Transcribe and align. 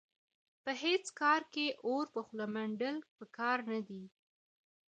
په 0.63 0.71
هېڅ 0.83 1.05
کار 1.21 1.41
کې 1.53 1.65
اور 1.87 2.05
په 2.13 2.19
خوله 2.25 2.45
منډل 2.55 2.97
په 3.17 3.23
کار 3.37 3.57
نه 3.71 3.79
دي. 3.87 4.03